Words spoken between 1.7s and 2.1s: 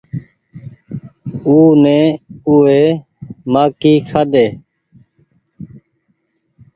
ني